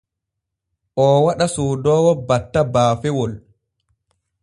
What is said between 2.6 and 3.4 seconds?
baafewol.